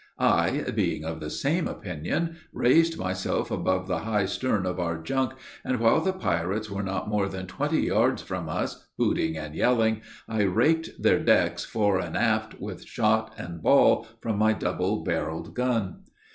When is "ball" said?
13.61-14.07